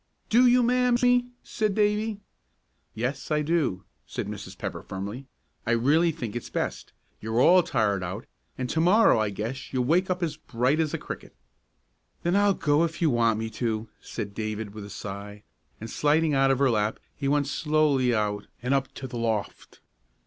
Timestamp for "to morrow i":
8.71-9.29